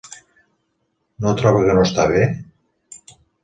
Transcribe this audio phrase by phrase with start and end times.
[1.19, 2.27] -No troba que no està bé?